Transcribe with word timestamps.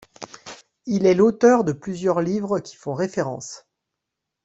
Il 0.87 1.05
est 1.05 1.13
l'auteur 1.13 1.63
de 1.63 1.73
plusieurs 1.73 2.21
livres 2.21 2.57
qui 2.59 2.75
font 2.75 2.95
référence. 2.95 3.67